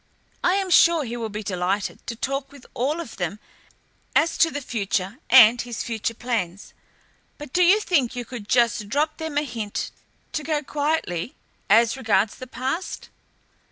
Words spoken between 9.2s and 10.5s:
a hint to